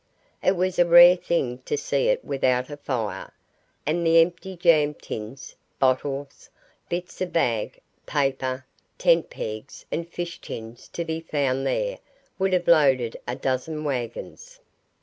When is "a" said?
0.79-0.85, 2.71-2.77, 13.27-13.35